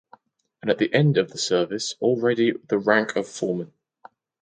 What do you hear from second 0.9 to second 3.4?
end of the service already the rank of